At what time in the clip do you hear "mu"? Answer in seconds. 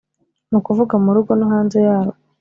1.03-1.09